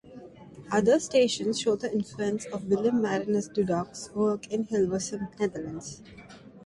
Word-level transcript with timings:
Other 0.71 0.99
stations 0.99 1.59
show 1.59 1.75
the 1.75 1.91
influence 1.93 2.47
of 2.47 2.65
Willem 2.67 3.03
Marinus 3.03 3.47
Dudok's 3.49 4.09
work 4.15 4.47
in 4.51 4.65
Hilversum, 4.65 5.27
Netherlands. 5.39 6.01